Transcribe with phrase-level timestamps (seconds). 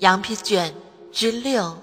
[0.00, 0.74] 羊皮卷
[1.12, 1.76] 之六。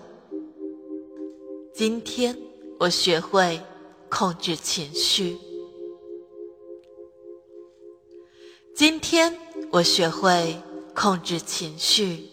[1.72, 2.36] 今天
[2.80, 3.62] 我学会
[4.10, 5.38] 控制情绪。
[8.76, 9.38] 今天
[9.72, 10.60] 我学会
[10.96, 12.28] 控制情绪。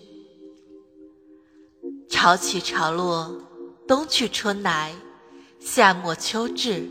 [2.08, 3.42] 潮起潮落，
[3.86, 4.94] 冬去春来，
[5.60, 6.88] 夏末秋至，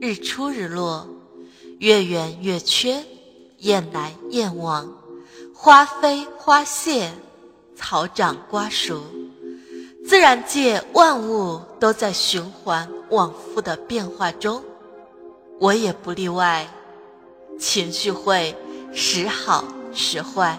[0.00, 1.06] 日出日落，
[1.78, 3.04] 月圆月缺，
[3.58, 5.00] 雁来雁往。
[5.54, 7.12] 花飞花谢，
[7.74, 9.02] 草长瓜熟，
[10.06, 14.62] 自然界万物都在循环往复的变化中，
[15.58, 16.66] 我也不例外。
[17.58, 18.56] 情绪会
[18.92, 20.58] 时好时坏。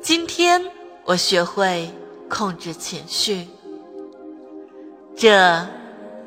[0.00, 0.62] 今天
[1.04, 1.90] 我学会
[2.28, 3.48] 控制情绪，
[5.16, 5.66] 这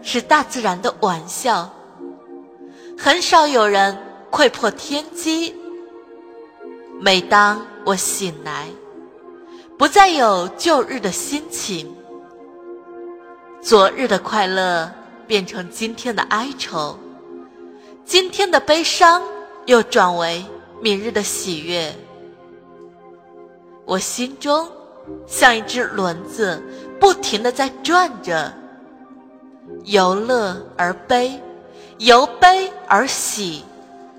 [0.01, 1.71] 是大自然的玩笑，
[2.97, 3.97] 很少有人
[4.29, 5.55] 窥破天机。
[6.99, 8.67] 每当我醒来，
[9.77, 11.95] 不再有旧日的心情，
[13.61, 14.91] 昨日的快乐
[15.25, 16.99] 变成今天的哀愁，
[18.03, 19.23] 今天的悲伤
[19.67, 20.45] 又转为
[20.81, 21.95] 明日的喜悦。
[23.85, 24.69] 我心中
[25.25, 26.61] 像一只轮子，
[26.99, 28.51] 不停的在转着，
[29.85, 31.41] 由乐而悲，
[31.99, 33.63] 由悲而喜，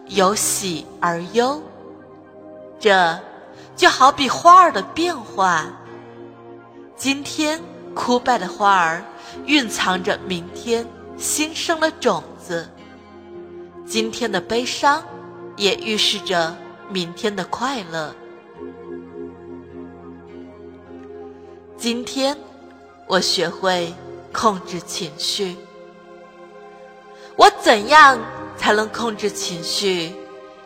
[0.07, 1.63] 由喜而忧。
[2.81, 3.19] 这
[3.77, 5.67] 就好比花儿的变化。
[6.97, 7.61] 今天
[7.95, 9.05] 枯败的花儿
[9.47, 12.69] 蕴藏着明天新生的种子，
[13.87, 15.03] 今天的悲伤
[15.57, 16.57] 也预示着
[16.89, 18.15] 明天的快乐。
[21.77, 22.37] 今天
[23.07, 23.95] 我学会
[24.33, 25.57] 控制情绪。
[27.37, 28.19] 我怎样
[28.57, 30.13] 才能控制情绪，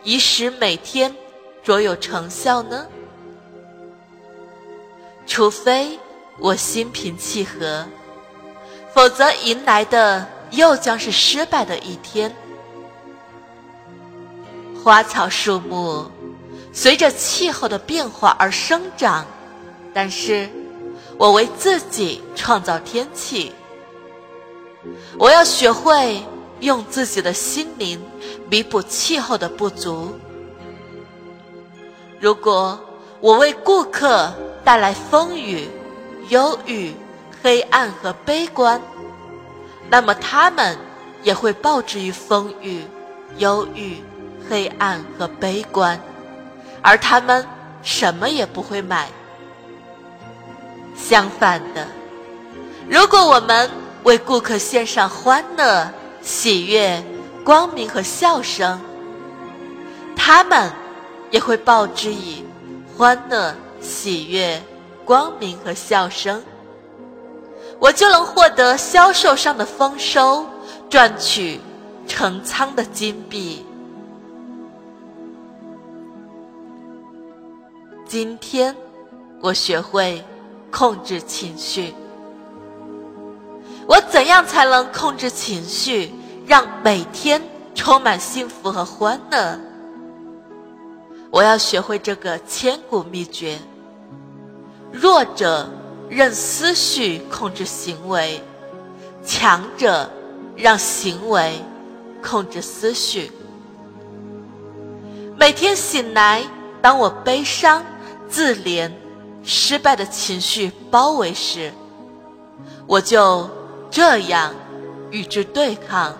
[0.03, 1.15] 以使每天？
[1.63, 2.85] 卓有成效呢？
[5.25, 5.97] 除非
[6.37, 7.87] 我心平气和，
[8.93, 12.35] 否则迎来的又将是失败的一天。
[14.83, 16.11] 花草树木
[16.73, 19.25] 随着气候的变化而生长，
[19.93, 20.49] 但是
[21.17, 23.53] 我为自己创造天气。
[25.17, 26.21] 我要学会
[26.59, 28.03] 用自己的心灵
[28.49, 30.13] 弥补气候的不足。
[32.23, 32.79] 如果
[33.19, 34.31] 我为顾客
[34.63, 35.67] 带来风雨、
[36.29, 36.95] 忧郁、
[37.43, 38.81] 黑暗和悲观，
[39.89, 40.77] 那么他们
[41.21, 42.85] 也会报之于风雨、
[43.39, 44.01] 忧郁、
[44.49, 45.99] 黑暗和悲观，
[46.81, 47.45] 而他们
[47.81, 49.09] 什么也不会买。
[50.95, 51.85] 相反的，
[52.89, 53.69] 如果我们
[54.03, 55.91] 为顾客献上欢乐、
[56.21, 57.03] 喜悦、
[57.43, 58.79] 光明和笑声，
[60.15, 60.71] 他们。
[61.33, 62.45] 也会报之以
[62.95, 64.61] 欢乐、喜悦、
[65.03, 66.43] 光明和笑声，
[67.79, 70.45] 我就能获得销售上的丰收，
[70.91, 71.59] 赚取
[72.07, 73.65] 成仓的金币。
[78.05, 78.75] 今天，
[79.41, 80.23] 我学会
[80.69, 81.95] 控制情绪。
[83.87, 86.13] 我怎样才能控制情绪，
[86.45, 87.41] 让每天
[87.73, 89.59] 充满幸福和欢乐？
[91.33, 93.57] 我要学会这个千古秘诀：
[94.91, 95.67] 弱者
[96.07, 98.39] 任思绪控制行为，
[99.25, 100.07] 强者
[100.55, 101.55] 让行为
[102.21, 103.31] 控制思绪。
[105.35, 106.43] 每天醒来，
[106.83, 107.83] 当我悲伤、
[108.29, 108.91] 自怜、
[109.43, 111.73] 失败的情绪包围时，
[112.85, 113.49] 我就
[113.89, 114.53] 这样
[115.09, 116.15] 与之对抗。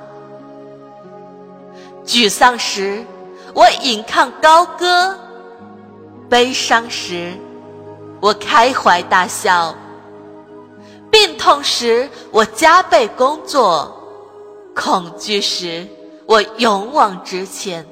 [2.03, 3.05] 沮丧时。
[3.53, 5.17] 我引吭高歌，
[6.27, 7.33] 悲伤时
[8.19, 9.75] 我开怀大笑，
[11.11, 13.95] 病痛时我加倍工作，
[14.75, 15.87] 恐惧时
[16.25, 17.85] 我勇往直前，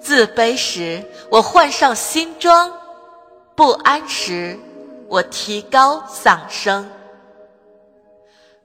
[0.00, 2.72] 自卑时我换上新装，
[3.56, 4.56] 不安时
[5.08, 6.88] 我提高嗓声，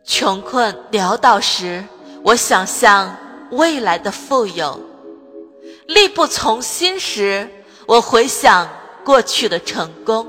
[0.03, 1.83] 穷困潦倒时
[2.21, 3.15] 我想象
[3.49, 4.79] 未来的富有。
[5.93, 7.47] 力不从心时，
[7.85, 8.67] 我回想
[9.03, 10.25] 过去的成功；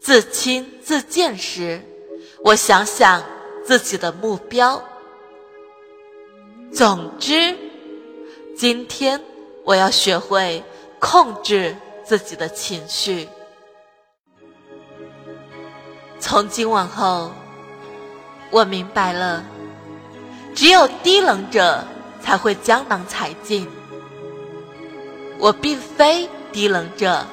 [0.00, 1.80] 自轻自贱时，
[2.44, 3.22] 我想想
[3.64, 4.82] 自己的目标。
[6.72, 7.56] 总之，
[8.56, 9.20] 今天
[9.64, 10.62] 我要学会
[10.98, 13.28] 控制自己的情绪。
[16.18, 17.30] 从今往后，
[18.50, 19.44] 我明白了，
[20.54, 21.84] 只有低能者
[22.20, 23.68] 才会江郎才尽。
[25.42, 27.26] 我并非低能者，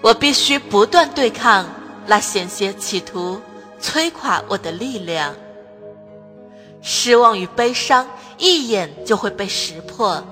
[0.00, 1.66] 我必须不断对抗
[2.06, 3.40] 那险些企图
[3.80, 5.34] 摧垮我的力量。
[6.82, 8.06] 失望与悲伤
[8.38, 10.22] 一眼就会被识破，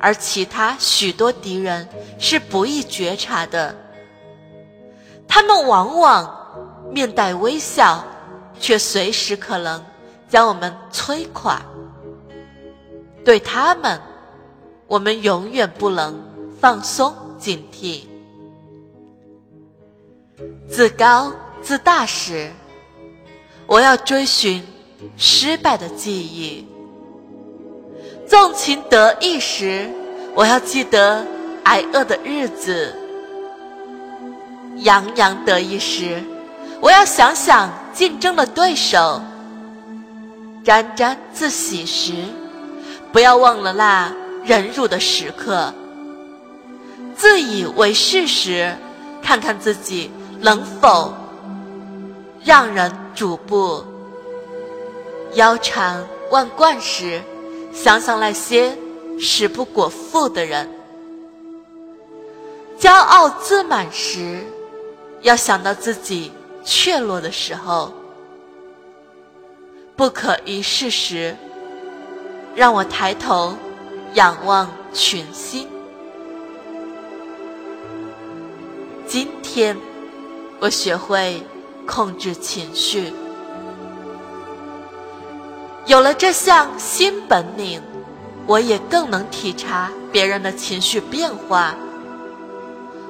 [0.00, 1.86] 而其他许多敌人
[2.18, 3.76] 是不易觉察的。
[5.28, 8.02] 他们往往面带微笑，
[8.58, 9.84] 却随时可能
[10.26, 11.60] 将我们摧垮。
[13.22, 14.00] 对他们，
[14.88, 16.20] 我们永远不能
[16.60, 18.00] 放松警惕。
[20.68, 21.32] 自高
[21.62, 22.50] 自大时，
[23.68, 24.60] 我要追寻。
[25.16, 26.66] 失败的记忆，
[28.26, 29.88] 纵情得意时，
[30.34, 31.24] 我要记得
[31.62, 32.92] 挨饿的日子；
[34.78, 36.20] 洋洋得意时，
[36.80, 39.20] 我要想想竞争的对手；
[40.64, 42.12] 沾沾自喜时，
[43.12, 44.12] 不要忘了那
[44.48, 45.70] 忍辱的时刻；
[47.14, 48.74] 自以为是时，
[49.20, 50.10] 看看自己
[50.40, 51.12] 能否
[52.42, 53.84] 让人瞩目。
[55.34, 57.20] 腰缠万贯时，
[57.74, 58.74] 想想那些
[59.20, 60.66] 食不果腹的人；
[62.80, 64.42] 骄傲自满时，
[65.20, 66.32] 要想到自己
[66.64, 67.92] 怯懦的时候；
[69.94, 71.36] 不可一世时，
[72.54, 73.54] 让我抬头
[74.18, 75.68] 仰望群星。
[79.06, 79.76] 今天，
[80.58, 81.40] 我学会
[81.86, 83.12] 控制情绪。
[85.86, 87.80] 有了这项新本领，
[88.44, 91.76] 我也更能体察别人的情绪变化。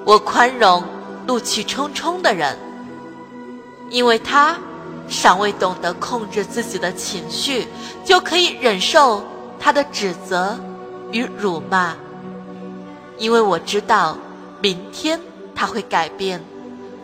[0.05, 0.85] 我宽容
[1.27, 2.55] 怒气冲冲的人，
[3.89, 4.59] 因为他
[5.09, 7.67] 尚未懂得控制自己的情绪，
[8.05, 9.23] 就可以忍受
[9.59, 10.61] 他的指责
[11.13, 11.97] 与辱骂。
[13.17, 14.17] 因为我知道，
[14.61, 15.21] 明天
[15.55, 16.43] 他会改变，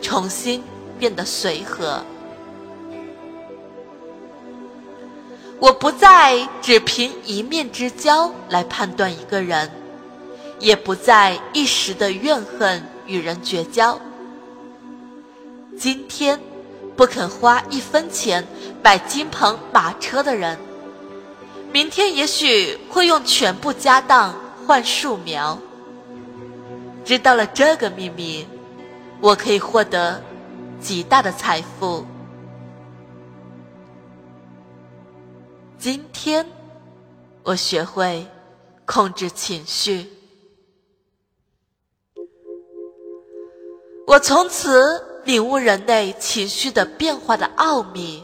[0.01, 0.63] 重新
[0.99, 2.03] 变得随和。
[5.61, 9.71] 我不再只凭一面之交来判断一个人，
[10.59, 13.99] 也不再一时的怨恨与人绝交。
[15.77, 16.39] 今天
[16.95, 18.47] 不肯花一分钱
[18.83, 20.59] 买金鹏马车的人，
[21.75, 24.33] 明天也许会用全部家当
[24.65, 25.59] 换树苗。
[27.05, 28.47] 知道了这个秘密，
[29.21, 30.23] 我可以获得
[30.81, 32.07] 极大的财富。
[35.77, 36.47] 今天，
[37.43, 38.25] 我学会
[38.85, 40.07] 控制情绪。
[44.07, 48.23] 我从此领悟人类情绪的变化的奥秘。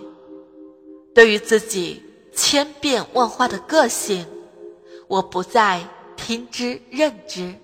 [1.12, 2.00] 对于自己
[2.34, 4.26] 千变万化的个性，
[5.08, 5.80] 我不再
[6.16, 7.54] 听之任之。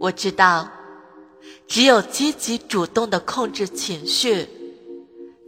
[0.00, 0.68] 我知道，
[1.66, 4.46] 只有积极主动的控制情绪，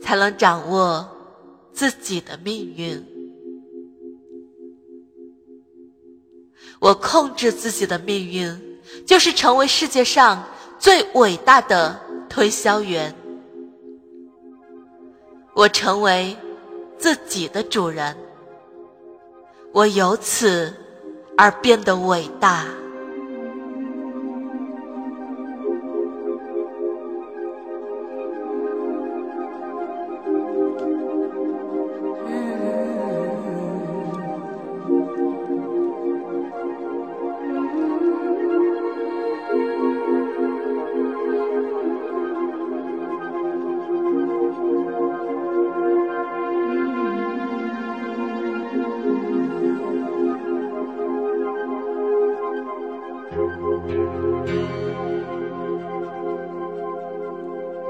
[0.01, 1.09] 才能掌握。
[1.73, 3.05] 自己的命运，
[6.81, 10.43] 我控制自己的命运，就是成为世界上
[10.79, 12.01] 最伟大的
[12.31, 13.15] 推销员。
[15.55, 16.35] 我成为
[16.99, 18.17] 自己的主人，
[19.73, 20.73] 我由此
[21.37, 22.65] 而变得伟大。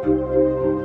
[0.07, 0.76] Música